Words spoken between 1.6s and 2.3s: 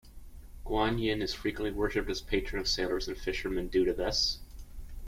worshipped as